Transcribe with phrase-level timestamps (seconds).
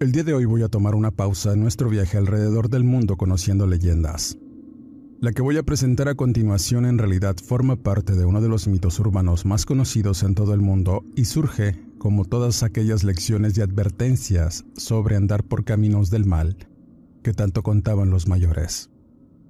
[0.00, 3.16] El día de hoy voy a tomar una pausa en nuestro viaje alrededor del mundo
[3.16, 4.38] conociendo leyendas.
[5.20, 8.68] La que voy a presentar a continuación en realidad forma parte de uno de los
[8.68, 13.60] mitos urbanos más conocidos en todo el mundo y surge, como todas aquellas lecciones y
[13.60, 16.56] advertencias sobre andar por caminos del mal
[17.24, 18.90] que tanto contaban los mayores.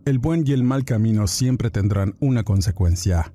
[0.06, 3.34] El buen y el mal camino siempre tendrán una consecuencia.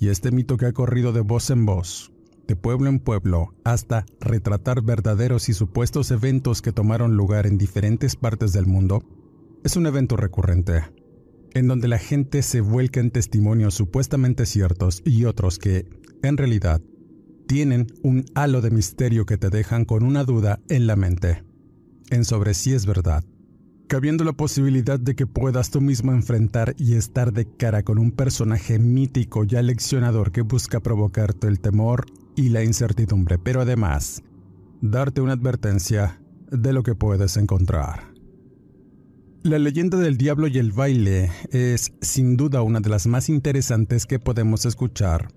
[0.00, 2.10] Y este mito que ha corrido de voz en voz,
[2.46, 8.16] de pueblo en pueblo, hasta retratar verdaderos y supuestos eventos que tomaron lugar en diferentes
[8.16, 9.02] partes del mundo,
[9.64, 10.84] es un evento recurrente,
[11.54, 15.88] en donde la gente se vuelca en testimonios supuestamente ciertos y otros que,
[16.22, 16.80] en realidad,
[17.46, 21.44] tienen un halo de misterio que te dejan con una duda en la mente,
[22.10, 23.24] en sobre si es verdad,
[23.88, 28.10] cabiendo la posibilidad de que puedas tú mismo enfrentar y estar de cara con un
[28.10, 34.22] personaje mítico y aleccionador que busca provocarte el temor y la incertidumbre, pero además
[34.80, 36.20] darte una advertencia
[36.50, 38.14] de lo que puedes encontrar.
[39.42, 44.04] La leyenda del diablo y el baile es sin duda una de las más interesantes
[44.04, 45.28] que podemos escuchar,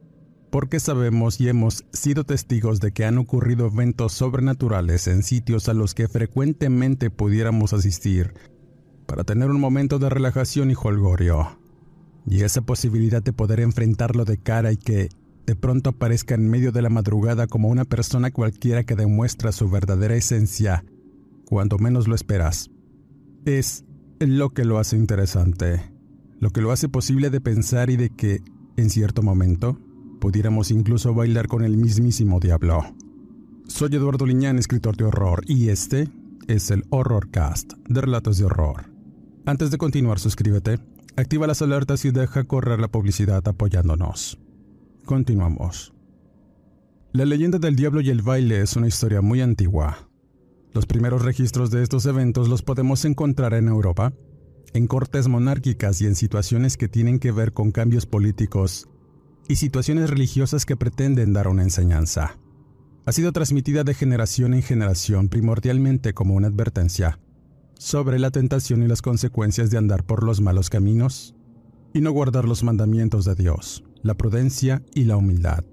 [0.49, 5.73] porque sabemos y hemos sido testigos de que han ocurrido eventos sobrenaturales en sitios a
[5.73, 8.33] los que frecuentemente pudiéramos asistir
[9.05, 11.59] para tener un momento de relajación y holgorio.
[12.27, 15.09] Y esa posibilidad de poder enfrentarlo de cara y que
[15.49, 19.67] de pronto aparezca en medio de la madrugada como una persona cualquiera que demuestra su
[19.67, 20.85] verdadera esencia,
[21.43, 22.69] cuando menos lo esperas.
[23.45, 23.83] Es
[24.19, 25.91] lo que lo hace interesante,
[26.39, 28.43] lo que lo hace posible de pensar y de que,
[28.77, 29.79] en cierto momento,
[30.21, 32.83] pudiéramos incluso bailar con el mismísimo diablo.
[33.65, 36.09] Soy Eduardo Liñán, escritor de horror, y este
[36.47, 38.91] es el Horrorcast de Relatos de Horror.
[39.47, 40.77] Antes de continuar, suscríbete,
[41.15, 44.37] activa las alertas y deja correr la publicidad apoyándonos.
[45.09, 45.91] Continuamos.
[47.13, 50.07] La leyenda del diablo y el baile es una historia muy antigua.
[50.71, 54.13] Los primeros registros de estos eventos los podemos encontrar en Europa,
[54.71, 58.87] en cortes monárquicas y en situaciones que tienen que ver con cambios políticos
[59.47, 62.37] y situaciones religiosas que pretenden dar una enseñanza.
[63.07, 67.19] Ha sido transmitida de generación en generación primordialmente como una advertencia
[67.79, 71.33] sobre la tentación y las consecuencias de andar por los malos caminos
[71.95, 75.63] y no guardar los mandamientos de Dios la prudencia y la humildad,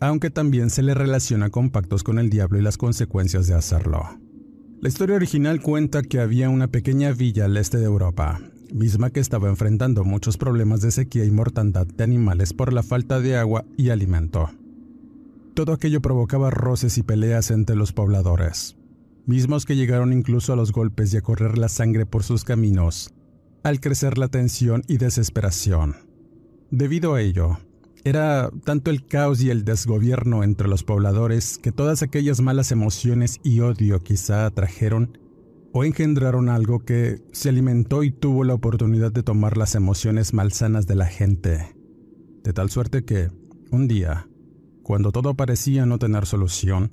[0.00, 4.02] aunque también se le relaciona con pactos con el diablo y las consecuencias de hacerlo.
[4.80, 8.40] La historia original cuenta que había una pequeña villa al este de Europa,
[8.72, 13.20] misma que estaba enfrentando muchos problemas de sequía y mortandad de animales por la falta
[13.20, 14.50] de agua y alimento.
[15.54, 18.76] Todo aquello provocaba roces y peleas entre los pobladores,
[19.24, 23.14] mismos que llegaron incluso a los golpes y a correr la sangre por sus caminos,
[23.62, 25.96] al crecer la tensión y desesperación.
[26.76, 27.56] Debido a ello,
[28.02, 33.38] era tanto el caos y el desgobierno entre los pobladores que todas aquellas malas emociones
[33.44, 35.16] y odio quizá atrajeron
[35.72, 40.88] o engendraron algo que se alimentó y tuvo la oportunidad de tomar las emociones malsanas
[40.88, 41.76] de la gente.
[42.42, 43.30] De tal suerte que,
[43.70, 44.26] un día,
[44.82, 46.90] cuando todo parecía no tener solución,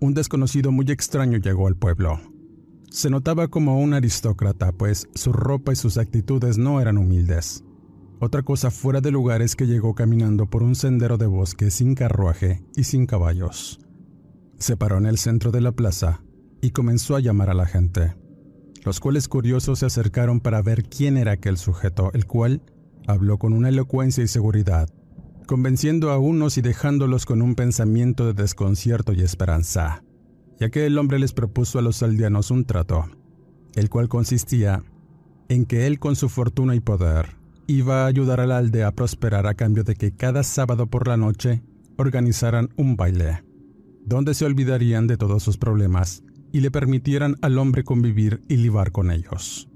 [0.00, 2.18] un desconocido muy extraño llegó al pueblo.
[2.90, 7.62] Se notaba como un aristócrata, pues su ropa y sus actitudes no eran humildes.
[8.20, 11.94] Otra cosa fuera de lugar es que llegó caminando por un sendero de bosque sin
[11.94, 13.80] carruaje y sin caballos.
[14.58, 16.22] Se paró en el centro de la plaza
[16.60, 18.14] y comenzó a llamar a la gente,
[18.84, 22.62] los cuales curiosos se acercaron para ver quién era aquel sujeto, el cual
[23.06, 24.88] habló con una elocuencia y seguridad,
[25.46, 30.04] convenciendo a unos y dejándolos con un pensamiento de desconcierto y esperanza,
[30.58, 33.06] ya que el hombre les propuso a los aldeanos un trato,
[33.74, 34.84] el cual consistía
[35.48, 38.92] en que él con su fortuna y poder iba a ayudar a la aldea a
[38.92, 41.62] prosperar a cambio de que cada sábado por la noche
[41.96, 43.44] organizaran un baile,
[44.04, 46.22] donde se olvidarían de todos sus problemas
[46.52, 49.68] y le permitieran al hombre convivir y libar con ellos.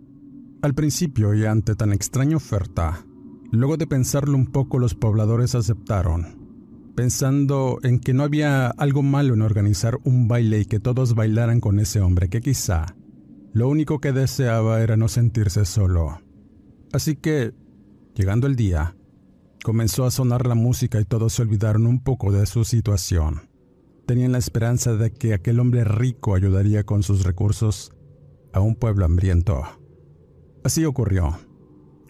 [0.63, 3.05] Al principio y ante tan extraña oferta,
[3.51, 9.35] luego de pensarlo un poco los pobladores aceptaron, pensando en que no había algo malo
[9.35, 12.97] en organizar un baile y que todos bailaran con ese hombre que quizá
[13.53, 16.21] lo único que deseaba era no sentirse solo.
[16.93, 17.53] Así que,
[18.19, 18.97] llegando el día,
[19.63, 23.49] comenzó a sonar la música y todos se olvidaron un poco de su situación.
[24.07, 27.93] Tenían la esperanza de que aquel hombre rico ayudaría con sus recursos
[28.53, 29.63] a un pueblo hambriento.
[30.65, 31.39] Así ocurrió.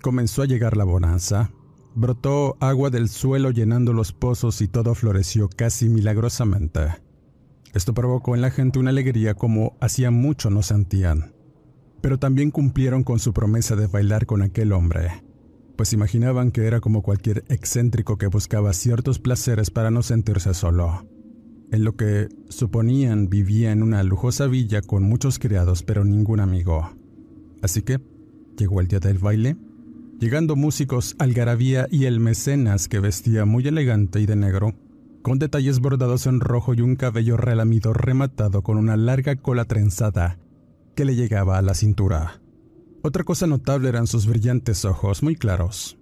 [0.01, 1.51] Comenzó a llegar la bonanza,
[1.95, 7.03] brotó agua del suelo llenando los pozos y todo floreció casi milagrosamente.
[7.75, 11.35] Esto provocó en la gente una alegría como hacía mucho no sentían.
[12.01, 15.25] Pero también cumplieron con su promesa de bailar con aquel hombre,
[15.79, 21.07] pues imaginaban que era como cualquier excéntrico que buscaba ciertos placeres para no sentirse solo.
[21.71, 26.91] En lo que suponían vivía en una lujosa villa con muchos criados pero ningún amigo.
[27.63, 28.01] Así que
[28.57, 29.57] llegó el día del baile,
[30.19, 34.75] llegando músicos algarabía y el mecenas que vestía muy elegante y de negro,
[35.23, 40.41] con detalles bordados en rojo y un cabello relamido rematado con una larga cola trenzada
[40.97, 42.41] que le llegaba a la cintura.
[43.09, 45.97] Otra cosa notable eran sus brillantes ojos, muy claros.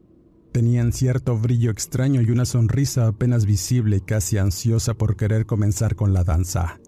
[0.50, 5.94] Tenían cierto brillo extraño y una sonrisa apenas visible y casi ansiosa por querer comenzar
[5.94, 6.80] con la danza.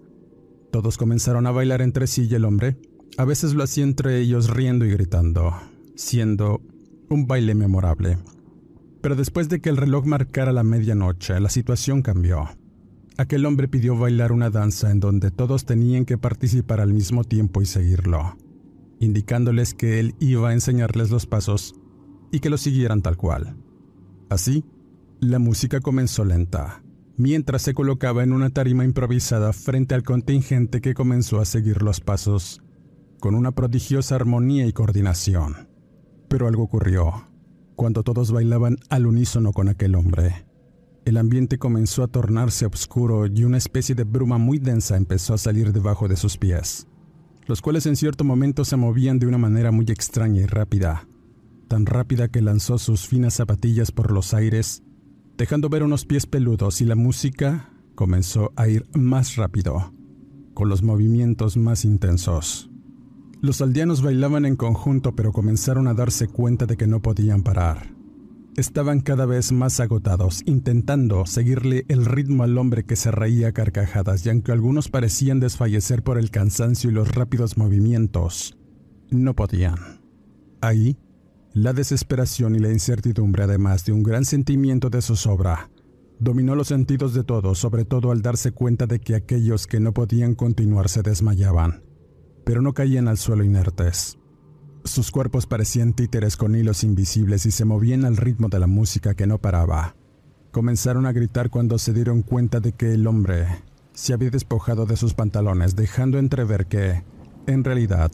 [0.73, 2.79] Todos comenzaron a bailar entre sí y el hombre,
[3.17, 5.55] a veces lo hacía entre ellos riendo y gritando,
[5.95, 6.63] siendo
[7.09, 8.19] un baile memorable.
[9.01, 12.49] Pero después de que el reloj marcara la medianoche, la situación cambió.
[13.19, 17.63] Aquel hombre pidió bailar una danza en donde todos tenían que participar al mismo tiempo
[17.63, 18.37] y seguirlo,
[19.01, 21.75] indicándoles que él iba a enseñarles los pasos
[22.31, 23.57] y que lo siguieran tal cual.
[24.29, 24.65] Así,
[25.21, 26.83] la música comenzó lenta,
[27.17, 32.01] mientras se colocaba en una tarima improvisada frente al contingente que comenzó a seguir los
[32.01, 32.63] pasos,
[33.21, 35.69] con una prodigiosa armonía y coordinación.
[36.29, 37.29] Pero algo ocurrió
[37.79, 40.45] cuando todos bailaban al unísono con aquel hombre.
[41.05, 45.39] El ambiente comenzó a tornarse oscuro y una especie de bruma muy densa empezó a
[45.39, 46.88] salir debajo de sus pies,
[47.49, 51.09] los cuales en cierto momento se movían de una manera muy extraña y rápida,
[51.67, 54.83] tan rápida que lanzó sus finas zapatillas por los aires,
[55.39, 59.95] dejando ver unos pies peludos y la música comenzó a ir más rápido,
[60.53, 62.71] con los movimientos más intensos.
[63.41, 67.98] Los aldeanos bailaban en conjunto pero comenzaron a darse cuenta de que no podían parar.
[68.59, 73.53] Estaban cada vez más agotados, intentando seguirle el ritmo al hombre que se reía a
[73.53, 78.59] carcajadas y aunque algunos parecían desfallecer por el cansancio y los rápidos movimientos,
[79.11, 79.77] no podían.
[80.61, 80.99] Ahí,
[81.53, 85.71] la desesperación y la incertidumbre, además de un gran sentimiento de zozobra,
[86.19, 89.95] dominó los sentidos de todos, sobre todo al darse cuenta de que aquellos que no
[89.95, 91.89] podían continuar se desmayaban
[92.49, 94.18] pero no caían al suelo inertes.
[94.89, 99.15] Sus cuerpos parecían títeres con hilos invisibles y se movían al ritmo de la música
[99.15, 99.95] que no paraba.
[100.51, 103.47] Comenzaron a gritar cuando se dieron cuenta de que el hombre
[103.93, 107.05] se había despojado de sus pantalones, dejando entrever que,
[107.47, 108.11] en realidad,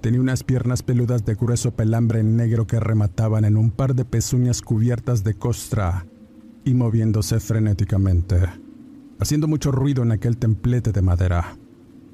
[0.00, 4.62] tenía unas piernas peludas de grueso pelambre negro que remataban en un par de pezuñas
[4.62, 6.06] cubiertas de costra
[6.64, 8.40] y moviéndose frenéticamente,
[9.20, 11.58] haciendo mucho ruido en aquel templete de madera.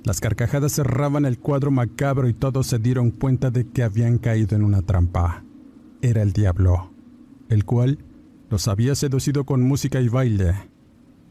[0.04, 4.56] Las carcajadas cerraban el cuadro macabro y todos se dieron cuenta de que habían caído
[4.56, 5.44] en una trampa.
[6.00, 6.90] Era el diablo,
[7.48, 7.98] el cual
[8.50, 10.54] los había seducido con música y baile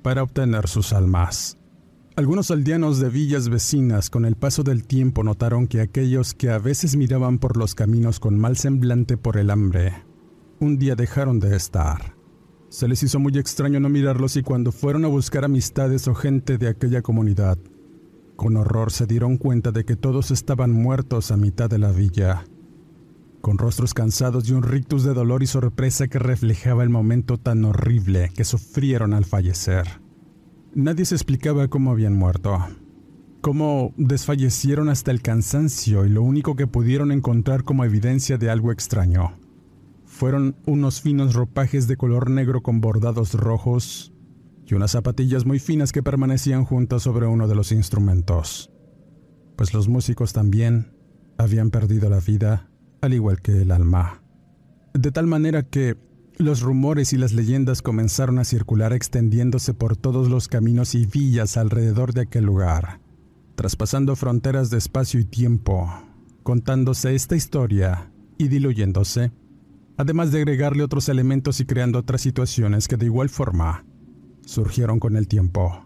[0.02, 1.58] para obtener sus almas.
[2.16, 6.58] Algunos aldeanos de villas vecinas con el paso del tiempo notaron que aquellos que a
[6.58, 10.04] veces miraban por los caminos con mal semblante por el hambre,
[10.60, 12.16] un día dejaron de estar.
[12.70, 16.58] Se les hizo muy extraño no mirarlos y cuando fueron a buscar amistades o gente
[16.58, 17.58] de aquella comunidad,
[18.42, 22.44] con horror se dieron cuenta de que todos estaban muertos a mitad de la villa,
[23.40, 27.64] con rostros cansados y un rictus de dolor y sorpresa que reflejaba el momento tan
[27.66, 30.02] horrible que sufrieron al fallecer.
[30.74, 32.58] Nadie se explicaba cómo habían muerto,
[33.42, 38.72] cómo desfallecieron hasta el cansancio y lo único que pudieron encontrar como evidencia de algo
[38.72, 39.38] extraño
[40.04, 44.12] fueron unos finos ropajes de color negro con bordados rojos
[44.66, 48.70] y unas zapatillas muy finas que permanecían juntas sobre uno de los instrumentos.
[49.58, 50.94] pues los músicos también
[51.38, 54.24] habían perdido la vida, al igual que el alma.
[54.94, 55.98] De tal manera que
[56.38, 61.58] los rumores y las leyendas comenzaron a circular extendiéndose por todos los caminos y villas
[61.58, 63.02] alrededor de aquel lugar,
[63.56, 65.92] traspasando fronteras de espacio y tiempo,
[66.42, 69.32] contándose esta historia y diluyéndose,
[69.98, 73.86] además de agregarle otros elementos y creando otras situaciones que de igual forma
[74.46, 75.86] surgieron con el tiempo,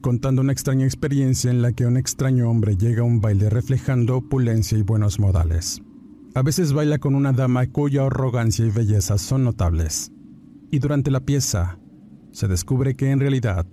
[0.00, 4.16] contando una extraña experiencia en la que un extraño hombre llega a un baile reflejando
[4.16, 5.80] opulencia y buenos modales.
[6.34, 10.10] A veces baila con una dama cuya arrogancia y belleza son notables,
[10.70, 11.78] y durante la pieza
[12.32, 13.66] se descubre que en realidad,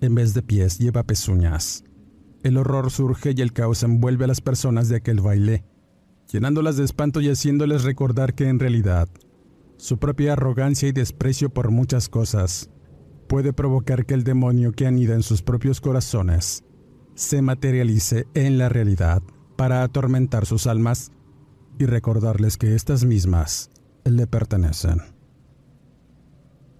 [0.00, 1.84] en vez de pies, lleva pezuñas.
[2.42, 5.64] El horror surge y el caos envuelve a las personas de aquel baile,
[6.32, 9.08] llenándolas de espanto y haciéndoles recordar que en realidad,
[9.76, 12.70] su propia arrogancia y desprecio por muchas cosas
[13.28, 16.64] puede provocar que el demonio que anida en sus propios corazones
[17.14, 19.22] se materialice en la realidad
[19.56, 21.12] para atormentar sus almas
[21.78, 23.70] y recordarles que estas mismas
[24.04, 25.00] le pertenecen.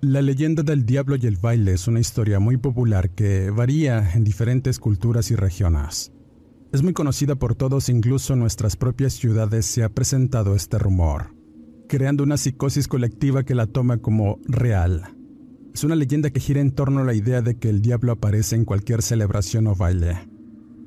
[0.00, 4.22] La leyenda del diablo y el baile es una historia muy popular que varía en
[4.22, 6.12] diferentes culturas y regiones.
[6.72, 11.34] Es muy conocida por todos, incluso en nuestras propias ciudades se ha presentado este rumor,
[11.88, 15.17] creando una psicosis colectiva que la toma como real.
[15.74, 18.56] Es una leyenda que gira en torno a la idea de que el diablo aparece
[18.56, 20.28] en cualquier celebración o baile,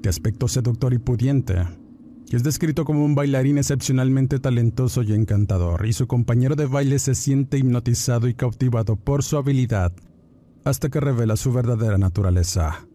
[0.02, 1.56] de aspecto seductor y pudiente,
[2.30, 7.00] que es descrito como un bailarín excepcionalmente talentoso y encantador, y su compañero de baile
[7.00, 9.94] se siente hipnotizado y cautivado por su habilidad,
[10.64, 12.88] hasta que revela su verdadera naturaleza,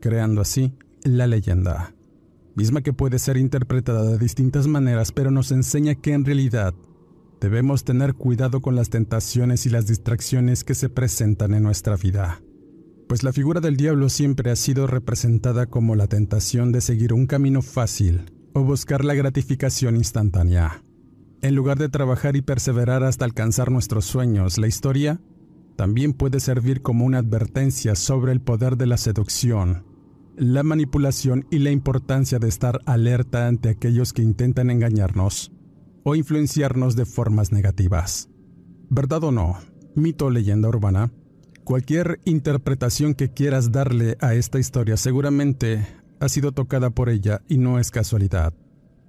[0.00, 0.72] creando así
[1.02, 1.94] la leyenda,
[2.54, 6.74] misma que puede ser interpretada de distintas maneras, pero nos enseña que en realidad
[7.44, 12.40] debemos tener cuidado con las tentaciones y las distracciones que se presentan en nuestra vida
[13.06, 17.26] pues la figura del diablo siempre ha sido representada como la tentación de seguir un
[17.26, 20.82] camino fácil o buscar la gratificación instantánea.
[21.42, 25.20] En lugar de trabajar y perseverar hasta alcanzar nuestros sueños, la historia
[25.76, 29.84] también puede servir como una advertencia sobre el poder de la seducción,
[30.36, 35.52] la manipulación y la importancia de estar alerta ante aquellos que intentan engañarnos
[36.04, 38.28] o influenciarnos de formas negativas.
[38.90, 39.58] ¿Verdad o no?
[39.96, 41.10] Mito o leyenda urbana.
[41.64, 45.86] Cualquier interpretación que quieras darle a esta historia seguramente
[46.20, 48.52] ha sido tocada por ella y no es casualidad.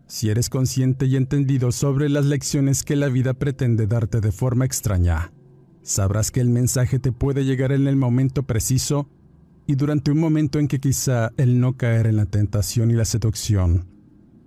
[0.07, 4.63] Si eres consciente y entendido sobre las lecciones que la vida pretende darte de forma
[4.63, 5.33] extraña,
[5.81, 9.09] sabrás que el mensaje te puede llegar en el momento preciso
[9.67, 13.05] y durante un momento en que quizá el no caer en la tentación y la
[13.05, 13.94] seducción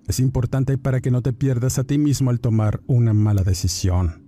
[0.08, 4.24] es importante para que no te pierdas a ti mismo al tomar una mala decisión.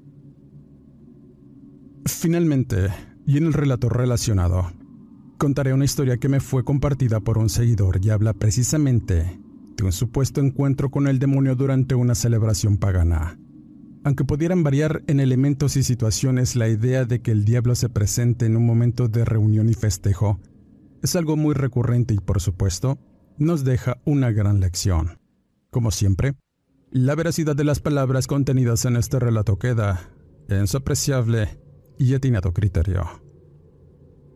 [2.05, 2.89] Finalmente,
[3.27, 4.71] y en el relato relacionado,
[5.39, 9.41] contaré una historia que me fue compartida por un seguidor y habla precisamente
[9.77, 13.39] de un supuesto encuentro con el demonio durante una celebración pagana.
[14.05, 18.47] Aunque pudieran variar en elementos y situaciones, la idea de que el diablo se presente
[18.47, 20.41] en un momento de reunión y festejo
[21.03, 22.99] es algo muy recurrente y por supuesto
[23.39, 25.20] nos deja una gran lección.
[25.71, 26.35] Como siempre,
[26.91, 30.11] la veracidad de las palabras contenidas en este relato queda
[30.49, 31.61] en su apreciable
[31.97, 33.05] y atinado criterio.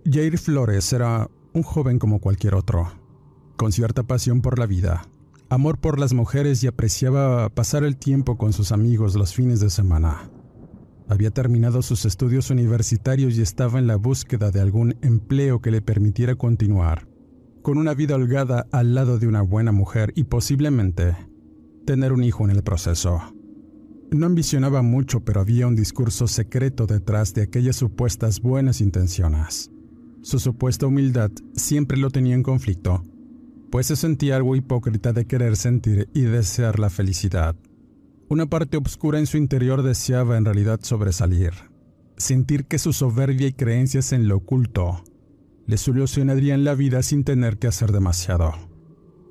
[0.04, 2.92] Jair Flores era un joven como cualquier otro,
[3.56, 5.08] con cierta pasión por la vida,
[5.48, 9.70] amor por las mujeres y apreciaba pasar el tiempo con sus amigos los fines de
[9.70, 10.30] semana.
[11.08, 15.82] Había terminado sus estudios universitarios y estaba en la búsqueda de algún empleo que le
[15.82, 17.08] permitiera continuar,
[17.64, 21.16] con una vida holgada al lado de una buena mujer y posiblemente
[21.86, 23.22] tener un hijo en el proceso.
[24.10, 29.70] No ambicionaba mucho, pero había un discurso secreto detrás de aquellas supuestas buenas intenciones.
[30.20, 33.02] Su supuesta humildad siempre lo tenía en conflicto,
[33.70, 37.56] pues se sentía algo hipócrita de querer sentir y desear la felicidad.
[38.28, 41.54] Una parte oscura en su interior deseaba en realidad sobresalir,
[42.18, 45.02] sentir que su soberbia y creencias en lo oculto
[45.66, 48.52] le solucionarían la vida sin tener que hacer demasiado.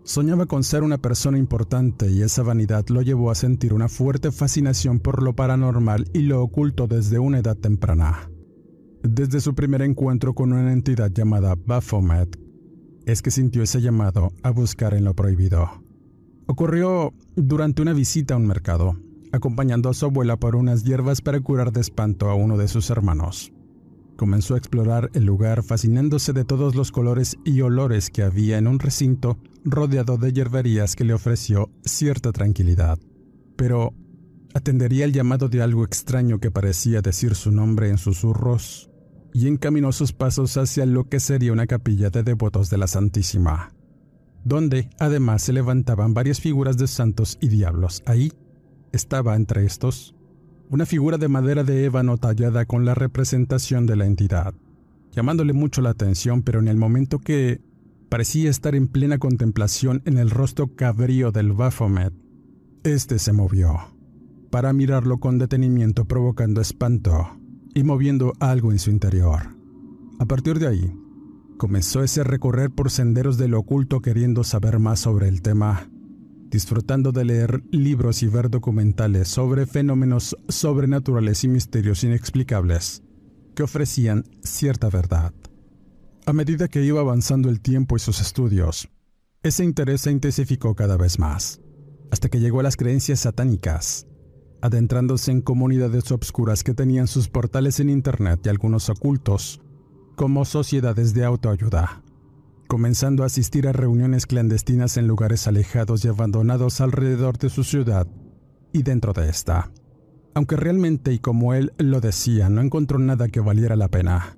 [0.03, 4.31] Soñaba con ser una persona importante y esa vanidad lo llevó a sentir una fuerte
[4.31, 8.29] fascinación por lo paranormal y lo oculto desde una edad temprana.
[9.01, 12.37] Desde su primer encuentro con una entidad llamada Baphomet,
[13.05, 15.83] es que sintió ese llamado a buscar en lo prohibido.
[16.47, 18.97] Ocurrió durante una visita a un mercado,
[19.31, 22.89] acompañando a su abuela por unas hierbas para curar de espanto a uno de sus
[22.89, 23.52] hermanos.
[24.15, 28.67] Comenzó a explorar el lugar fascinándose de todos los colores y olores que había en
[28.67, 32.99] un recinto rodeado de hierberías que le ofreció cierta tranquilidad.
[33.55, 33.93] Pero
[34.53, 38.89] atendería el llamado de algo extraño que parecía decir su nombre en susurros
[39.33, 43.73] y encaminó sus pasos hacia lo que sería una capilla de devotos de la Santísima.
[44.45, 48.03] donde además se levantaban varias figuras de santos y diablos.
[48.05, 48.33] Ahí
[48.91, 50.15] estaba entre estos
[50.69, 54.53] una figura de madera de ébano tallada con la representación de la entidad,
[55.11, 57.61] llamándole mucho la atención, pero en el momento que
[58.09, 62.13] parecía estar en plena contemplación en el rostro cabrío del Baphomet,
[62.83, 63.79] este se movió
[64.51, 67.39] para mirarlo con detenimiento provocando espanto
[67.73, 69.55] y moviendo algo en su interior.
[70.19, 70.93] A partir de ahí,
[71.57, 75.89] comenzó ese recorrer por senderos de lo oculto queriendo saber más sobre el tema,
[76.53, 83.01] disfrutando de leer libros y ver documentales sobre fenómenos sobrenaturales y misterios inexplicables
[83.55, 85.33] que ofrecían cierta verdad.
[86.27, 88.87] A medida que iba avanzando el tiempo y sus estudios,
[89.41, 91.59] ese interés se intensificó cada vez más,
[92.11, 94.05] hasta que llegó a las creencias satánicas,
[94.61, 99.59] adentrándose en comunidades obscuras que tenían sus portales en Internet y algunos ocultos,
[100.15, 102.02] como sociedades de autoayuda,
[102.67, 108.07] comenzando a asistir a reuniones clandestinas en lugares alejados y abandonados alrededor de su ciudad
[108.71, 109.71] y dentro de esta.
[110.33, 114.37] Aunque realmente y como él lo decía, no encontró nada que valiera la pena.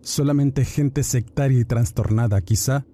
[0.00, 2.86] Solamente gente sectaria y trastornada quizá,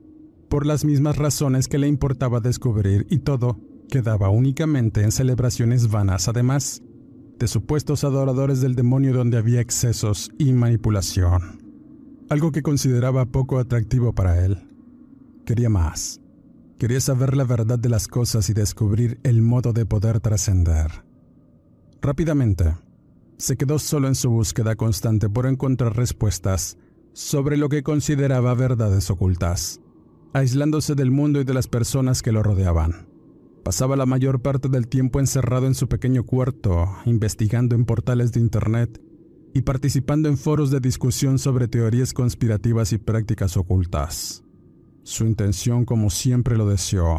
[0.48, 3.58] por las mismas razones que le importaba descubrir y todo
[3.88, 6.82] quedaba únicamente en celebraciones vanas, además
[7.38, 11.62] de supuestos adoradores del demonio donde había excesos y manipulación.
[12.28, 14.69] Algo que consideraba poco atractivo para él.
[15.50, 16.20] Quería más.
[16.78, 21.04] Quería saber la verdad de las cosas y descubrir el modo de poder trascender.
[22.00, 22.76] Rápidamente,
[23.36, 26.78] se quedó solo en su búsqueda constante por encontrar respuestas
[27.14, 29.80] sobre lo que consideraba verdades ocultas,
[30.34, 33.08] aislándose del mundo y de las personas que lo rodeaban.
[33.64, 38.38] Pasaba la mayor parte del tiempo encerrado en su pequeño cuarto, investigando en portales de
[38.38, 39.02] Internet
[39.52, 44.44] y participando en foros de discusión sobre teorías conspirativas y prácticas ocultas.
[45.02, 47.18] Su intención, como siempre lo deseó,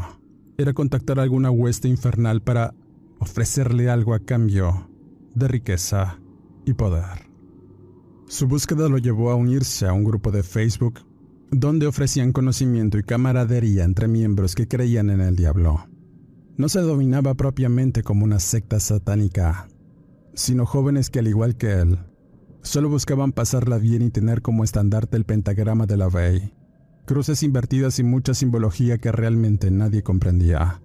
[0.57, 2.73] era contactar a alguna hueste infernal para
[3.19, 4.89] ofrecerle algo a cambio
[5.33, 6.19] de riqueza
[6.65, 7.29] y poder.
[8.27, 10.99] Su búsqueda lo llevó a unirse a un grupo de Facebook
[11.51, 15.85] donde ofrecían conocimiento y camaradería entre miembros que creían en el diablo
[16.61, 19.67] no se dominaba propiamente como una secta satánica,
[20.35, 21.97] sino jóvenes que al igual que él,
[22.61, 26.53] solo buscaban pasarla bien y tener como estandarte el pentagrama de la Vey,
[27.11, 30.81] cruces invertidas y mucha simbología que realmente nadie comprendía.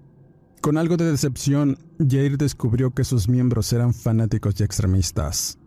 [0.61, 5.61] Con algo de decepción, Jair descubrió que sus miembros eran fanáticos y extremistas.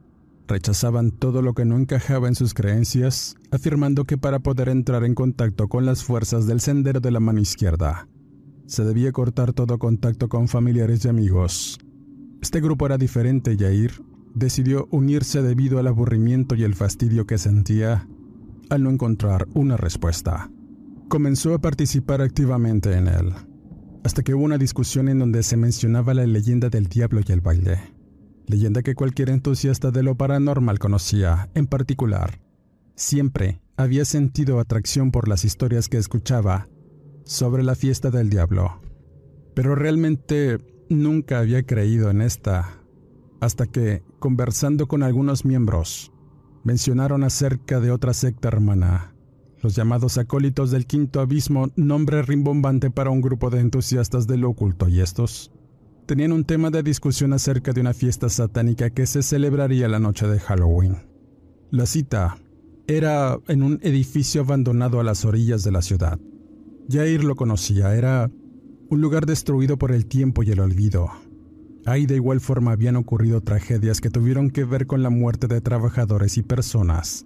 [0.50, 5.16] Rechazaban todo lo que no encajaba en sus creencias, afirmando que para poder entrar en
[5.16, 8.10] contacto con las fuerzas del sendero de la mano izquierda,
[8.66, 11.80] se debía cortar todo contacto con familiares y amigos.
[12.42, 13.94] Este grupo era diferente y Jair
[14.34, 18.10] decidió unirse debido al aburrimiento y el fastidio que sentía
[18.70, 20.50] al no encontrar una respuesta.
[21.08, 23.34] Comenzó a participar activamente en él,
[24.04, 27.42] hasta que hubo una discusión en donde se mencionaba la leyenda del diablo y el
[27.42, 27.80] baile,
[28.46, 32.40] leyenda que cualquier entusiasta de lo paranormal conocía, en particular.
[32.96, 36.68] Siempre había sentido atracción por las historias que escuchaba
[37.24, 38.82] sobre la fiesta del diablo,
[39.56, 40.58] pero realmente
[40.90, 42.82] nunca había creído en esta,
[43.40, 46.12] hasta que, conversando con algunos miembros,
[46.64, 49.14] mencionaron acerca de otra secta hermana,
[49.62, 54.88] los llamados acólitos del quinto abismo, nombre rimbombante para un grupo de entusiastas del oculto,
[54.88, 55.52] y estos
[56.06, 60.28] tenían un tema de discusión acerca de una fiesta satánica que se celebraría la noche
[60.28, 60.98] de Halloween.
[61.72, 62.38] La cita
[62.88, 66.20] era en un edificio abandonado a las orillas de la ciudad.
[66.90, 68.32] Jair lo conocía, era
[68.90, 71.12] un lugar destruido por el tiempo y el olvido.
[71.86, 75.62] Ahí de igual forma habían ocurrido tragedias que tuvieron que ver con la muerte de
[75.62, 77.26] trabajadores y personas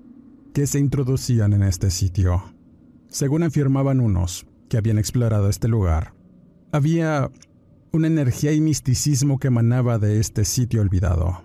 [0.53, 2.43] que se introducían en este sitio.
[3.07, 6.13] Según afirmaban unos que habían explorado este lugar,
[6.71, 7.31] había
[7.91, 11.43] una energía y misticismo que emanaba de este sitio olvidado.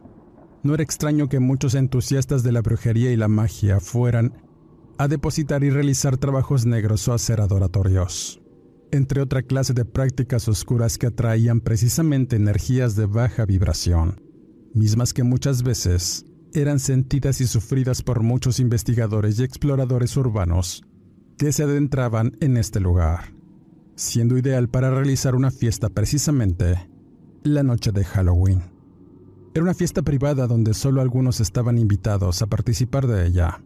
[0.63, 4.33] No era extraño que muchos entusiastas de la brujería y la magia fueran
[4.99, 8.41] a depositar y realizar trabajos negros o hacer adoratorios,
[8.93, 14.21] entre otra clase de prácticas oscuras que atraían precisamente energías de baja vibración,
[14.75, 20.83] mismas que muchas veces eran sentidas y sufridas por muchos investigadores y exploradores urbanos
[21.37, 23.33] que se adentraban en este lugar,
[23.95, 26.89] siendo ideal para realizar una fiesta precisamente
[27.45, 28.63] la noche de Halloween.
[29.55, 33.63] Era una fiesta privada donde solo algunos estaban invitados a participar de ella,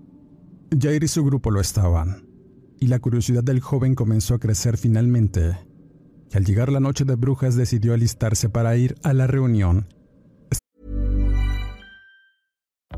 [0.78, 2.26] Jair y su grupo lo estaban,
[2.82, 5.56] y la curiosidad del joven comenzó a crecer finalmente.
[6.32, 9.86] Y al llegar la noche de brujas decidió alistarse para ir a la reunión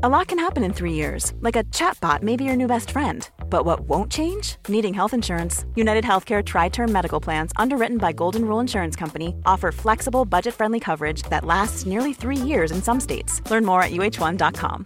[0.03, 2.91] A lot can happen in three years, like a chatbot may be your new best
[2.91, 3.27] friend.
[3.49, 4.57] But what won't change?
[4.67, 5.65] Needing health insurance.
[5.75, 10.53] United Healthcare Tri Term Medical Plans, underwritten by Golden Rule Insurance Company, offer flexible, budget
[10.53, 13.41] friendly coverage that lasts nearly three years in some states.
[13.49, 14.85] Learn more at uh1.com.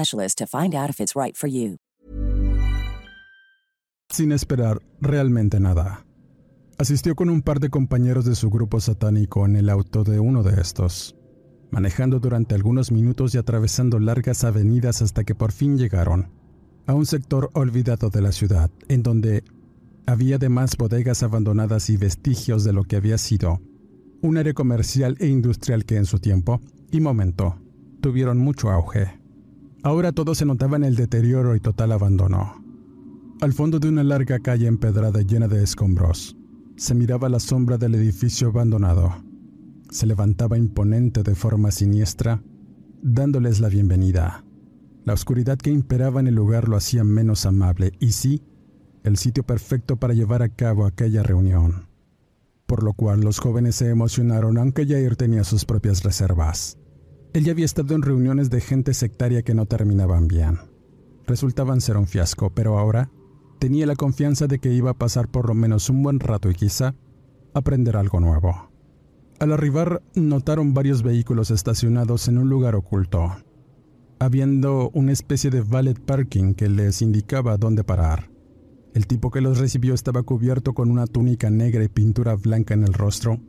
[0.09, 1.77] to find out if it's right for you.
[4.09, 6.05] Sin esperar realmente nada.
[6.77, 10.43] Asistió con un par de compañeros de su grupo satánico en el auto de uno
[10.43, 11.15] de estos,
[11.69, 16.31] manejando durante algunos minutos y atravesando largas avenidas hasta que por fin llegaron
[16.87, 19.43] a un sector olvidado de la ciudad, en donde
[20.07, 23.61] había además bodegas abandonadas y vestigios de lo que había sido
[24.21, 26.61] un área comercial e industrial que en su tiempo
[26.91, 27.55] y momento
[28.01, 29.20] tuvieron mucho auge.
[29.83, 32.63] Ahora todo se notaba en el deterioro y total abandono.
[33.41, 36.37] Al fondo de una larga calle empedrada llena de escombros,
[36.75, 39.23] se miraba la sombra del edificio abandonado.
[39.89, 42.43] Se levantaba imponente de forma siniestra,
[43.01, 44.45] dándoles la bienvenida.
[45.03, 48.43] La oscuridad que imperaba en el lugar lo hacía menos amable y sí,
[49.03, 51.87] el sitio perfecto para llevar a cabo aquella reunión.
[52.67, 56.77] Por lo cual los jóvenes se emocionaron aunque Jair tenía sus propias reservas.
[57.33, 60.59] Él ya había estado en reuniones de gente sectaria que no terminaban bien.
[61.25, 63.09] Resultaban ser un fiasco, pero ahora
[63.57, 66.55] tenía la confianza de que iba a pasar por lo menos un buen rato y
[66.55, 66.93] quizá
[67.53, 68.69] aprender algo nuevo.
[69.39, 73.37] Al arribar notaron varios vehículos estacionados en un lugar oculto,
[74.19, 78.29] habiendo una especie de valet parking que les indicaba dónde parar.
[78.93, 82.83] El tipo que los recibió estaba cubierto con una túnica negra y pintura blanca en
[82.83, 83.39] el rostro,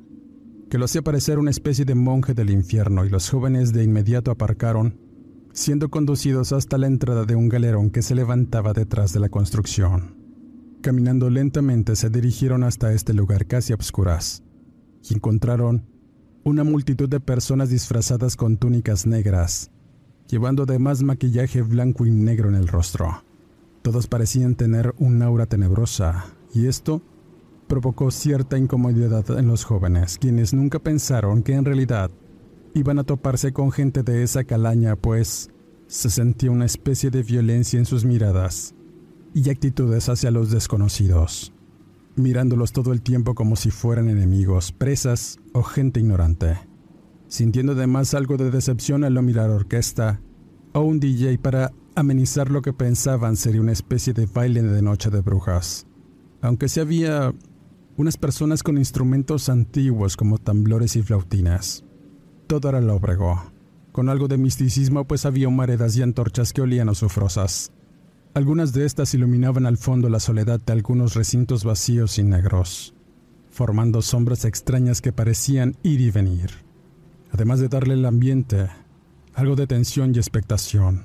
[0.72, 4.30] que lo hacía parecer una especie de monje del infierno y los jóvenes de inmediato
[4.30, 4.98] aparcaron,
[5.52, 10.16] siendo conducidos hasta la entrada de un galerón que se levantaba detrás de la construcción.
[10.80, 14.44] Caminando lentamente se dirigieron hasta este lugar casi a obscuras
[15.06, 15.84] y encontraron
[16.42, 19.70] una multitud de personas disfrazadas con túnicas negras,
[20.26, 23.24] llevando además maquillaje blanco y negro en el rostro.
[23.82, 27.02] Todos parecían tener un aura tenebrosa, y esto
[27.72, 32.10] provocó cierta incomodidad en los jóvenes, quienes nunca pensaron que en realidad
[32.74, 35.48] iban a toparse con gente de esa calaña, pues
[35.86, 38.74] se sentía una especie de violencia en sus miradas
[39.32, 41.54] y actitudes hacia los desconocidos,
[42.14, 46.58] mirándolos todo el tiempo como si fueran enemigos, presas o gente ignorante,
[47.26, 50.20] sintiendo además algo de decepción al no mirar orquesta
[50.74, 55.08] o un DJ para amenizar lo que pensaban sería una especie de baile de noche
[55.08, 55.86] de brujas,
[56.42, 57.32] aunque se había
[57.96, 61.84] unas personas con instrumentos antiguos como tamblores y flautinas.
[62.46, 63.52] Todo era lóbrego,
[63.92, 67.72] con algo de misticismo pues había humaredas y antorchas que olían azufrosas.
[68.34, 72.94] Algunas de estas iluminaban al fondo la soledad de algunos recintos vacíos y negros,
[73.50, 76.50] formando sombras extrañas que parecían ir y venir,
[77.30, 78.68] además de darle al ambiente
[79.34, 81.04] algo de tensión y expectación.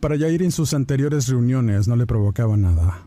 [0.00, 3.05] Para Yair en sus anteriores reuniones no le provocaba nada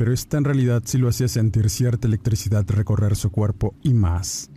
[0.00, 4.50] pero esta en realidad sí lo hacía sentir cierta electricidad recorrer su cuerpo y más,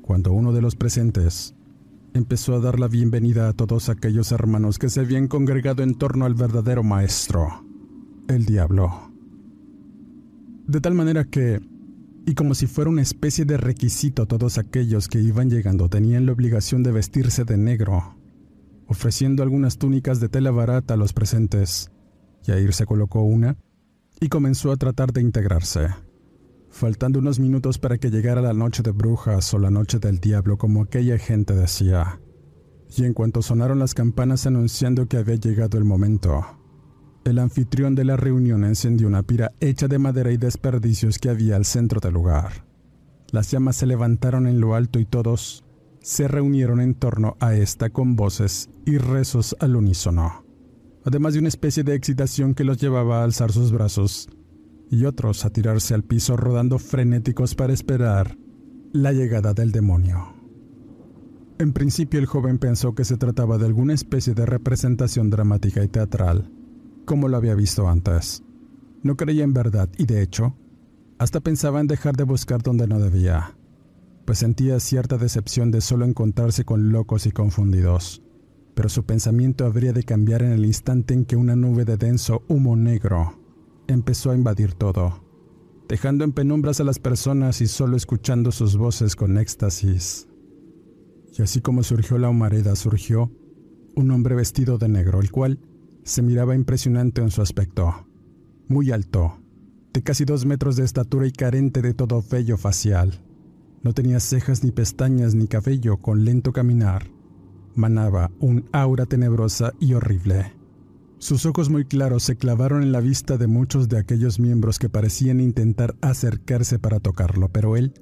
[0.00, 1.54] cuando uno de los presentes
[2.14, 6.24] empezó a dar la bienvenida a todos aquellos hermanos que se habían congregado en torno
[6.24, 7.62] al verdadero maestro,
[8.28, 9.12] el diablo.
[10.66, 11.60] De tal manera que,
[12.24, 16.32] y como si fuera una especie de requisito, todos aquellos que iban llegando tenían la
[16.32, 18.16] obligación de vestirse de negro,
[18.86, 21.92] ofreciendo algunas túnicas de tela barata a los presentes.
[22.44, 23.58] Yair se colocó una
[24.20, 25.88] y comenzó a tratar de integrarse.
[26.70, 30.58] Faltando unos minutos para que llegara la noche de brujas o la noche del diablo,
[30.58, 32.20] como aquella gente decía.
[32.96, 36.44] Y en cuanto sonaron las campanas anunciando que había llegado el momento,
[37.24, 41.56] el anfitrión de la reunión encendió una pira hecha de madera y desperdicios que había
[41.56, 42.64] al centro del lugar.
[43.32, 45.64] Las llamas se levantaron en lo alto y todos
[46.00, 50.45] se reunieron en torno a esta con voces y rezos al unísono
[51.06, 54.28] además de una especie de excitación que los llevaba a alzar sus brazos
[54.90, 58.36] y otros a tirarse al piso rodando frenéticos para esperar
[58.92, 60.34] la llegada del demonio.
[61.58, 65.88] En principio el joven pensó que se trataba de alguna especie de representación dramática y
[65.88, 66.50] teatral,
[67.04, 68.42] como lo había visto antes.
[69.04, 70.56] No creía en verdad y de hecho,
[71.18, 73.56] hasta pensaba en dejar de buscar donde no debía,
[74.24, 78.25] pues sentía cierta decepción de solo encontrarse con locos y confundidos.
[78.76, 82.42] Pero su pensamiento habría de cambiar en el instante en que una nube de denso
[82.46, 83.40] humo negro
[83.86, 85.24] empezó a invadir todo,
[85.88, 90.28] dejando en penumbras a las personas y solo escuchando sus voces con éxtasis.
[91.38, 93.32] Y así como surgió la humareda, surgió
[93.94, 95.58] un hombre vestido de negro, el cual
[96.04, 98.06] se miraba impresionante en su aspecto,
[98.68, 99.38] muy alto,
[99.94, 103.22] de casi dos metros de estatura y carente de todo vello facial.
[103.82, 107.15] No tenía cejas ni pestañas ni cabello, con lento caminar.
[107.76, 110.52] Manaba un aura tenebrosa y horrible.
[111.18, 114.88] Sus ojos muy claros se clavaron en la vista de muchos de aquellos miembros que
[114.88, 117.94] parecían intentar acercarse para tocarlo, pero él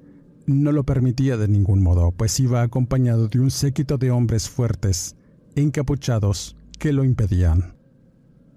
[0.46, 5.16] no lo permitía de ningún modo, pues iba acompañado de un séquito de hombres fuertes,
[5.54, 7.74] encapuchados, que lo impedían.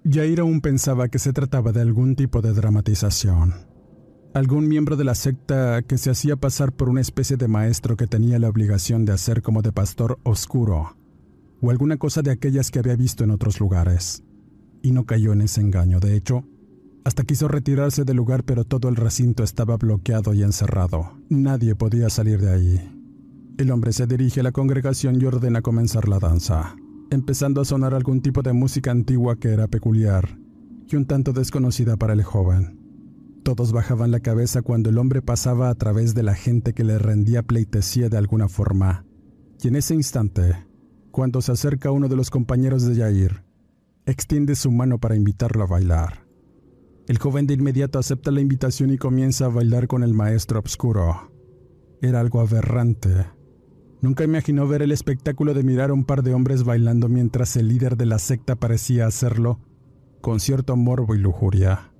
[0.08, 3.54] Jair aún pensaba que se trataba de algún tipo de dramatización.
[4.34, 8.06] Algún miembro de la secta que se hacía pasar por una especie de maestro que
[8.06, 10.97] tenía la obligación de hacer como de pastor oscuro,
[11.60, 14.22] o alguna cosa de aquellas que había visto en otros lugares
[14.82, 16.00] y no cayó en ese engaño.
[16.00, 16.44] De hecho,
[17.04, 21.18] hasta quiso retirarse del lugar, pero todo el recinto estaba bloqueado y encerrado.
[21.28, 22.94] Nadie podía salir de ahí.
[23.56, 26.76] El hombre se dirige a la congregación y ordena comenzar la danza,
[27.10, 30.38] empezando a sonar algún tipo de música antigua que era peculiar
[30.86, 32.78] y un tanto desconocida para el joven.
[33.42, 36.98] Todos bajaban la cabeza cuando el hombre pasaba a través de la gente que le
[36.98, 39.06] rendía pleitesía de alguna forma.
[39.62, 40.67] Y en ese instante,
[41.10, 43.42] cuando se acerca uno de los compañeros de Yair,
[44.06, 46.26] extiende su mano para invitarlo a bailar.
[47.06, 51.32] El joven de inmediato acepta la invitación y comienza a bailar con el maestro obscuro.
[52.02, 53.26] Era algo aberrante.
[54.00, 57.68] Nunca imaginó ver el espectáculo de mirar a un par de hombres bailando mientras el
[57.68, 59.58] líder de la secta parecía hacerlo
[60.20, 61.92] con cierto morbo y lujuria.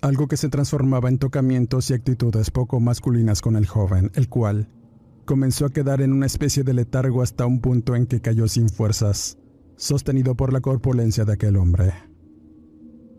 [0.00, 4.68] Algo que se transformaba en tocamientos y actitudes poco masculinas con el joven, el cual
[5.26, 8.70] comenzó a quedar en una especie de letargo hasta un punto en que cayó sin
[8.70, 9.36] fuerzas
[9.76, 11.92] sostenido por la corpulencia de aquel hombre.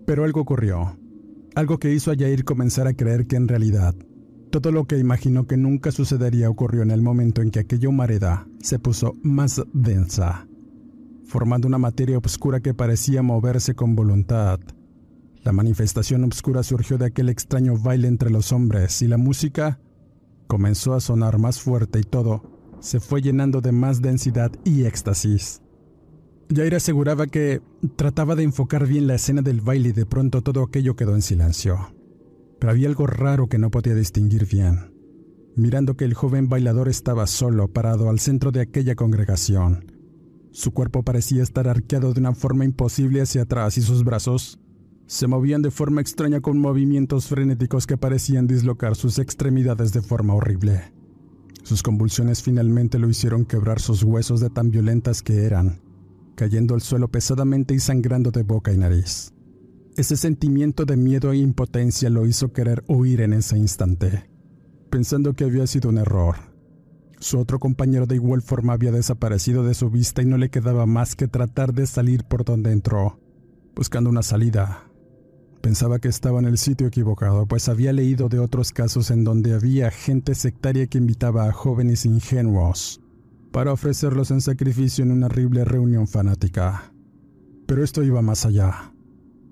[0.08, 0.98] Pero algo ocurrió,
[1.54, 3.93] algo que hizo a Yair comenzar a creer que en realidad
[4.50, 8.48] todo lo que imaginó que nunca sucedería ocurrió en el momento en que aquella humareda
[8.60, 10.48] se puso más densa,
[11.26, 14.60] formando una materia oscura que parecía moverse con voluntad.
[15.43, 19.80] La manifestación oscura surgió de aquel extraño baile entre los hombres y la música
[20.47, 25.62] comenzó a sonar más fuerte y todo se fue llenando de más densidad y éxtasis.
[26.53, 27.62] Jair aseguraba que
[27.95, 31.21] trataba de enfocar bien la escena del baile y de pronto todo aquello quedó en
[31.21, 31.93] silencio.
[32.60, 34.93] Pero había algo raro que no podía distinguir bien.
[35.55, 39.91] Mirando que el joven bailador estaba solo, parado al centro de aquella congregación.
[40.51, 44.60] Su cuerpo parecía estar arqueado de una forma imposible hacia atrás y sus brazos
[45.08, 50.34] se movían de forma extraña con movimientos frenéticos que parecían dislocar sus extremidades de forma
[50.36, 50.93] horrible.
[51.63, 55.82] Sus convulsiones finalmente lo hicieron quebrar sus huesos de tan violentas que eran,
[56.36, 59.34] cayendo al suelo pesadamente y sangrando de boca y nariz.
[59.96, 64.30] Ese sentimiento de miedo e impotencia lo hizo querer huir en ese instante,
[64.89, 66.36] pensando que había sido un error.
[67.20, 70.86] Su otro compañero de igual forma había desaparecido de su vista y no le quedaba
[70.86, 73.20] más que tratar de salir por donde entró,
[73.74, 74.87] buscando una salida.
[75.67, 79.53] Pensaba que estaba en el sitio equivocado, pues había leído de otros casos en donde
[79.53, 83.01] había gente sectaria que invitaba a jóvenes ingenuos
[83.51, 86.93] para ofrecerlos en sacrificio en una horrible reunión fanática.
[87.65, 88.93] Pero esto iba más allá.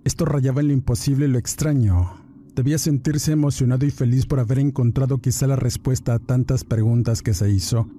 [0.05, 2.13] Esto rayaba en lo imposible y lo extraño.
[2.55, 7.33] Debía sentirse emocionado y feliz por haber encontrado quizá la respuesta a tantas preguntas que
[7.33, 7.89] se hizo.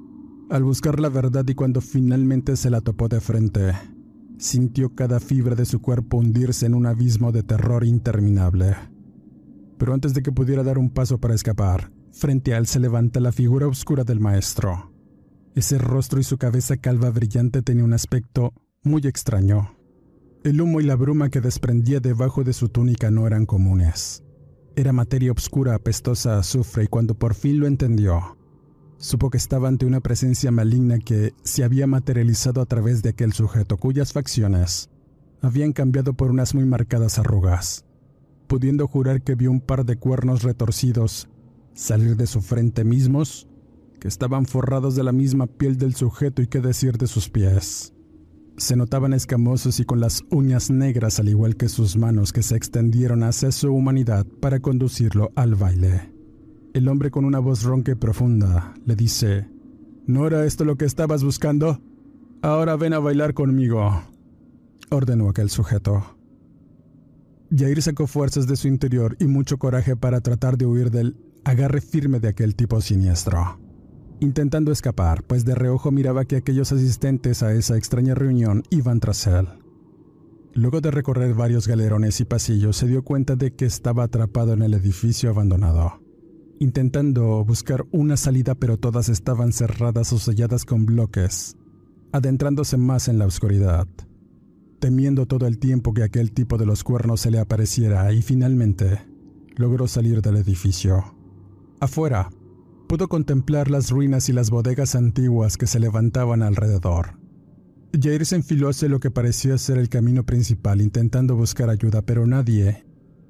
[0.48, 3.74] Al buscar la verdad y cuando finalmente se la topó de frente,
[4.38, 8.76] sintió cada fibra de su cuerpo hundirse en un abismo de terror interminable.
[9.78, 13.20] Pero antes de que pudiera dar un paso para escapar, frente a él se levanta
[13.20, 14.92] la figura oscura del maestro.
[15.54, 19.76] Ese rostro y su cabeza calva brillante tenía un aspecto muy extraño.
[20.44, 24.22] El humo y la bruma que desprendía debajo de su túnica no eran comunes.
[24.76, 28.36] Era materia oscura, apestosa azufre, y cuando por fin lo entendió,
[28.98, 33.32] supo que estaba ante una presencia maligna que se había materializado a través de aquel
[33.32, 34.90] sujeto cuyas facciones
[35.42, 37.84] habían cambiado por unas muy marcadas arrugas,
[38.46, 41.28] pudiendo jurar que vio un par de cuernos retorcidos
[41.74, 43.46] salir de su frente mismos
[44.00, 47.92] que estaban forrados de la misma piel del sujeto y qué decir de sus pies.
[48.56, 52.56] Se notaban escamosos y con las uñas negras al igual que sus manos que se
[52.56, 56.15] extendieron hacia su humanidad para conducirlo al baile.
[56.76, 59.48] El hombre con una voz ronca y profunda le dice,
[60.04, 61.80] ¿No era esto lo que estabas buscando?
[62.42, 64.02] Ahora ven a bailar conmigo,
[64.90, 66.04] ordenó aquel sujeto.
[67.50, 71.80] Jair sacó fuerzas de su interior y mucho coraje para tratar de huir del agarre
[71.80, 73.58] firme de aquel tipo siniestro.
[74.20, 79.26] Intentando escapar, pues de reojo miraba que aquellos asistentes a esa extraña reunión iban tras
[79.26, 79.48] él.
[80.52, 84.60] Luego de recorrer varios galerones y pasillos, se dio cuenta de que estaba atrapado en
[84.60, 86.04] el edificio abandonado.
[86.58, 91.56] Intentando buscar una salida, pero todas estaban cerradas o selladas con bloques,
[92.12, 93.86] adentrándose más en la oscuridad
[94.78, 99.00] temiendo todo el tiempo que aquel tipo de los cuernos se le apareciera y finalmente
[99.56, 101.16] logró salir del edificio.
[101.80, 102.30] Afuera,
[102.88, 107.18] pudo contemplar las ruinas y las bodegas antiguas que se levantaban alrededor.
[108.00, 112.26] Jair se enfiló hacia lo que parecía ser el camino principal intentando buscar ayuda, pero
[112.26, 112.84] nadie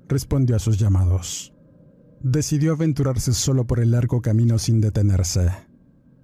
[0.09, 1.56] respondió a sus llamados.
[2.23, 5.51] Decidió aventurarse solo por el largo camino sin detenerse.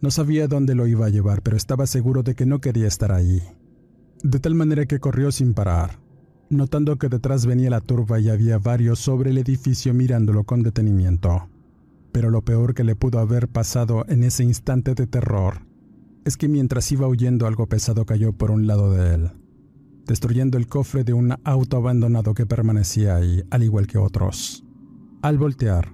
[0.01, 3.13] No sabía dónde lo iba a llevar, pero estaba seguro de que no quería estar
[3.13, 3.43] ahí
[4.23, 5.99] de tal manera que corrió sin parar,
[6.49, 11.49] notando que detrás venía la turba y había varios sobre el edificio mirándolo con detenimiento.
[12.13, 15.67] Pero lo peor que le pudo haber pasado en ese instante de terror
[16.25, 19.31] es que mientras iba huyendo algo pesado cayó por un lado de él,
[20.07, 24.65] destruyendo el cofre de un auto abandonado que permanecía ahí, al igual que otros.
[25.23, 25.93] Al voltear,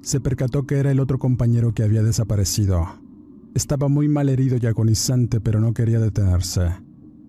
[0.00, 2.86] se percató que era el otro compañero que había desaparecido.
[3.52, 6.70] Estaba muy mal herido y agonizante, pero no quería detenerse.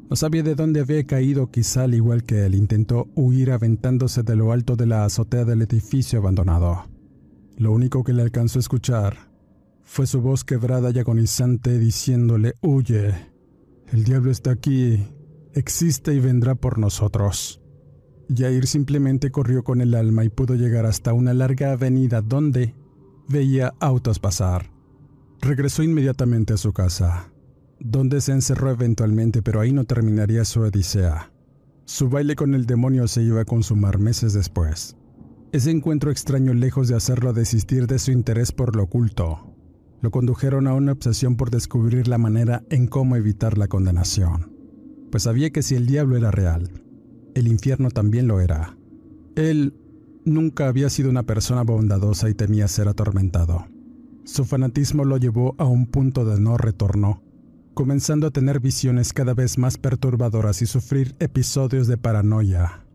[0.08, 4.36] No sabía de dónde había caído, quizá al igual que él intentó huir aventándose de
[4.36, 6.84] lo alto de la azotea del edificio abandonado.
[7.58, 9.32] Lo único que le alcanzó a escuchar
[9.84, 13.16] fue su voz quebrada y agonizante diciéndole, Huye,
[13.88, 15.08] el diablo está aquí,
[15.54, 17.61] existe y vendrá por nosotros.
[18.34, 22.76] Jair simplemente corrió con el alma y pudo llegar hasta una larga avenida donde
[23.28, 24.72] veía autos pasar.
[25.42, 27.32] Regresó inmediatamente a su casa
[27.84, 31.32] donde se encerró eventualmente, pero ahí no terminaría su odisea.
[31.86, 34.96] Su baile con el demonio se iba a consumar meses después.
[35.52, 39.56] Ese encuentro extraño, lejos de hacerlo desistir de su interés por lo oculto,
[40.00, 44.56] lo condujeron a una obsesión por descubrir la manera en cómo evitar la condenación.
[45.12, 46.84] Pues sabía que si el diablo era real,
[47.36, 48.78] el infierno también lo era.
[49.36, 49.74] Él
[50.26, 53.66] nunca había sido una persona bondadosa y temía ser atormentado.
[54.24, 57.22] Su fanatismo lo llevó a un punto de no retorno
[57.74, 62.86] comenzando a tener visiones cada vez más perturbadoras y sufrir episodios de paranoia,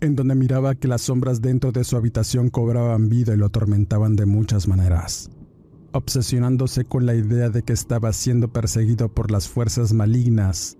[0.00, 4.16] en donde miraba que las sombras dentro de su habitación cobraban vida y lo atormentaban
[4.16, 5.30] de muchas maneras,
[5.92, 10.76] obsesionándose con la idea de que estaba siendo perseguido por las fuerzas malignas,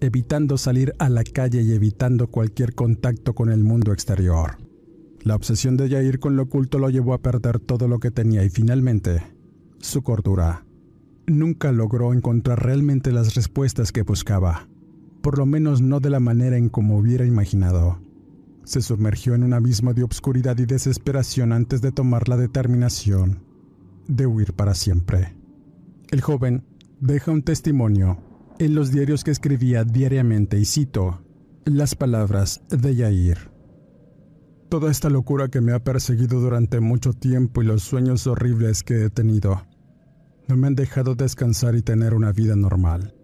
[0.00, 4.58] evitando salir a la calle y evitando cualquier contacto con el mundo exterior.
[5.22, 8.42] La obsesión de Jair con lo oculto lo llevó a perder todo lo que tenía
[8.42, 9.22] y finalmente
[9.78, 10.64] su cordura
[11.26, 14.68] nunca logró encontrar realmente las respuestas que buscaba,
[15.20, 18.00] por lo menos no de la manera en como hubiera imaginado.
[18.64, 23.40] Se sumergió en un abismo de obscuridad y desesperación antes de tomar la determinación
[24.08, 25.34] de huir para siempre.
[26.10, 26.64] El joven
[27.00, 28.18] deja un testimonio
[28.60, 31.22] en los diarios que escribía diariamente y cito
[31.64, 33.50] las palabras de Yair.
[34.68, 39.06] Toda esta locura que me ha perseguido durante mucho tiempo y los sueños horribles que
[39.06, 39.62] he tenido
[40.46, 43.14] no me han dejado descansar y tener una vida normal.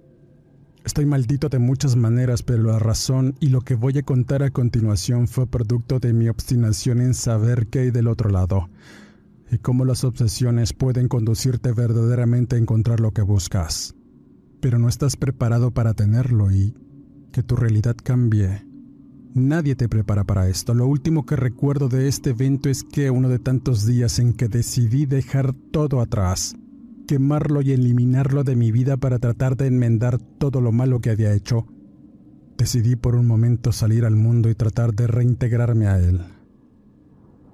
[0.87, 4.51] Estoy maldito de muchas maneras, pero la razón y lo que voy a contar a
[4.51, 8.71] continuación fue producto de mi obstinación en saber qué hay del otro lado
[9.51, 13.96] y cómo las obsesiones pueden conducirte verdaderamente a encontrar lo que buscas.
[14.67, 16.75] Pero no estás preparado para tenerlo y
[17.31, 18.67] que tu realidad cambie.
[19.33, 20.75] Nadie te prepara para esto.
[20.75, 24.49] Lo último que recuerdo de este evento es que uno de tantos días en que
[24.49, 26.57] decidí dejar todo atrás
[27.07, 31.33] quemarlo y eliminarlo de mi vida para tratar de enmendar todo lo malo que había
[31.33, 31.69] hecho,
[32.59, 36.23] decidí por un momento salir al mundo y tratar de reintegrarme a él.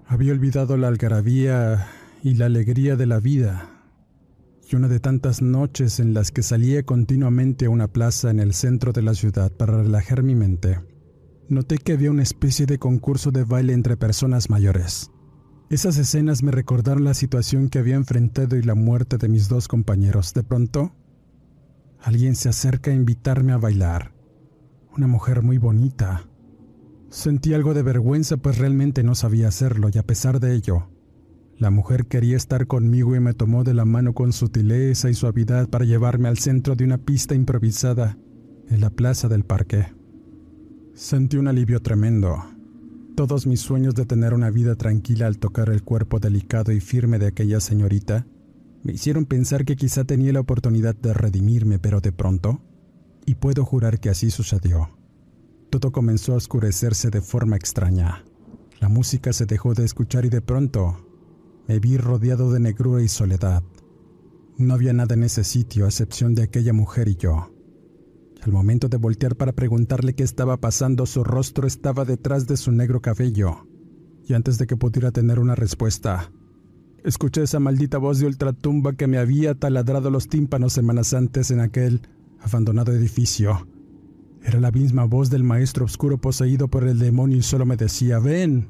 [0.06, 1.88] Había olvidado la algarabía
[2.22, 3.71] y la alegría de la vida,
[4.76, 8.92] una de tantas noches en las que salía continuamente a una plaza en el centro
[8.92, 10.80] de la ciudad para relajar mi mente,
[11.48, 15.10] noté que había una especie de concurso de baile entre personas mayores.
[15.70, 19.68] Esas escenas me recordaron la situación que había enfrentado y la muerte de mis dos
[19.68, 20.34] compañeros.
[20.34, 20.94] De pronto,
[21.98, 24.12] alguien se acerca a invitarme a bailar.
[24.94, 26.28] Una mujer muy bonita.
[27.08, 30.88] Sentí algo de vergüenza pues realmente no sabía hacerlo y a pesar de ello,
[31.62, 35.68] la mujer quería estar conmigo y me tomó de la mano con sutileza y suavidad
[35.68, 38.18] para llevarme al centro de una pista improvisada
[38.68, 39.86] en la plaza del parque.
[40.92, 42.36] Sentí un alivio tremendo.
[43.14, 47.20] Todos mis sueños de tener una vida tranquila al tocar el cuerpo delicado y firme
[47.20, 48.26] de aquella señorita
[48.82, 52.60] me hicieron pensar que quizá tenía la oportunidad de redimirme, pero de pronto,
[53.24, 54.98] y puedo jurar que así sucedió,
[55.70, 58.24] todo comenzó a oscurecerse de forma extraña.
[58.80, 61.11] La música se dejó de escuchar y de pronto
[61.66, 63.62] me vi rodeado de negrura y soledad.
[64.58, 67.52] No había nada en ese sitio a excepción de aquella mujer y yo.
[68.42, 72.72] Al momento de voltear para preguntarle qué estaba pasando, su rostro estaba detrás de su
[72.72, 73.68] negro cabello.
[74.26, 76.32] Y antes de que pudiera tener una respuesta,
[77.04, 81.60] escuché esa maldita voz de ultratumba que me había taladrado los tímpanos semanas antes en
[81.60, 82.02] aquel
[82.40, 83.68] abandonado edificio.
[84.42, 88.18] Era la misma voz del maestro oscuro poseído por el demonio y solo me decía,
[88.18, 88.68] ven,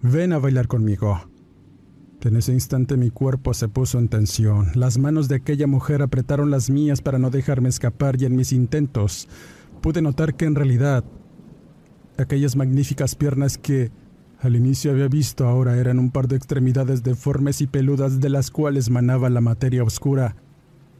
[0.00, 1.20] ven a bailar conmigo.
[2.24, 4.68] En ese instante mi cuerpo se puso en tensión.
[4.74, 8.52] Las manos de aquella mujer apretaron las mías para no dejarme escapar y en mis
[8.52, 9.28] intentos
[9.82, 11.04] pude notar que en realidad
[12.16, 13.92] aquellas magníficas piernas que
[14.40, 18.50] al inicio había visto ahora eran un par de extremidades deformes y peludas de las
[18.50, 20.36] cuales manaba la materia oscura,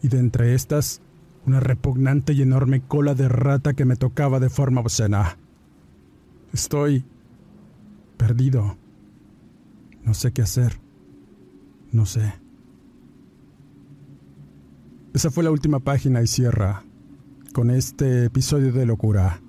[0.03, 1.01] y de entre estas
[1.47, 5.39] una repugnante y enorme cola de rata que me tocaba de forma obscena.
[6.53, 7.05] Estoy
[8.19, 8.77] perdido.
[10.05, 10.84] No sé qué hacer.
[11.95, 12.35] No sé.
[15.13, 16.83] Esa fue la última página y cierra.
[17.53, 19.41] Con este episodio de locura,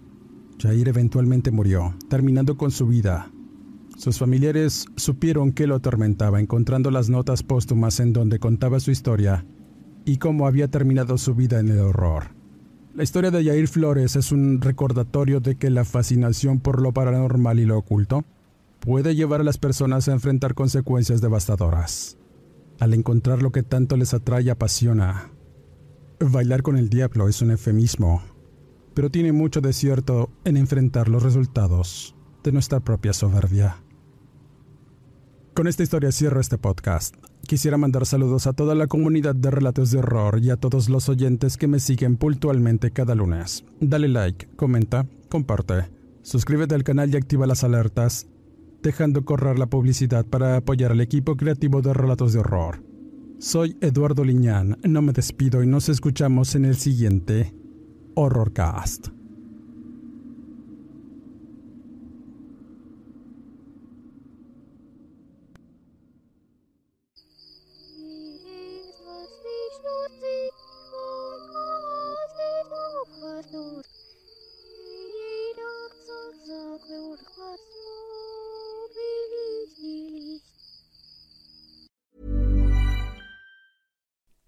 [0.59, 3.31] Jair eventualmente murió, terminando con su vida.
[3.97, 9.43] Sus familiares supieron que lo atormentaba, encontrando las notas póstumas en donde contaba su historia
[10.05, 12.25] y cómo había terminado su vida en el horror.
[12.93, 17.59] La historia de Jair Flores es un recordatorio de que la fascinación por lo paranormal
[17.59, 18.23] y lo oculto
[18.81, 22.19] puede llevar a las personas a enfrentar consecuencias devastadoras.
[22.79, 25.31] Al encontrar lo que tanto les atrae y apasiona,
[26.19, 28.21] bailar con el diablo es un eufemismo,
[28.93, 33.77] pero tiene mucho de cierto en enfrentar los resultados de nuestra propia soberbia.
[35.53, 37.15] Con esta historia cierro este podcast.
[37.47, 41.07] Quisiera mandar saludos a toda la comunidad de Relatos de Horror y a todos los
[41.07, 43.63] oyentes que me siguen puntualmente cada lunes.
[43.79, 45.89] Dale like, comenta, comparte,
[46.23, 48.27] suscríbete al canal y activa las alertas,
[48.85, 52.83] dejando correr la publicidad para apoyar al equipo creativo de Relatos de Horror.
[53.39, 57.51] Soy Eduardo Liñán, no me despido y nos escuchamos en el siguiente
[58.13, 59.07] Horrorcast.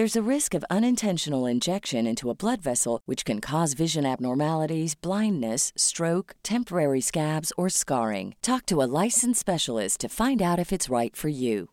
[0.00, 4.94] There's a risk of unintentional injection into a blood vessel, which can cause vision abnormalities,
[4.94, 8.32] blindness, stroke, temporary scabs, or scarring.
[8.40, 11.68] Talk to a licensed specialist to find out if it's right for you.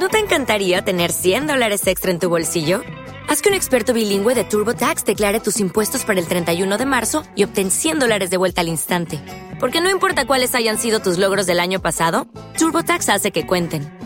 [0.00, 2.80] ¿No te encantaría tener 100 dólares extra en tu bolsillo?
[3.28, 7.22] Haz que un experto bilingüe de TurboTax declare tus impuestos para el 31 de marzo
[7.34, 9.20] y obtén 100 dólares de vuelta al instante.
[9.60, 12.26] Porque no importa cuáles hayan sido tus logros del año pasado,
[12.56, 14.05] TurboTax hace que cuenten.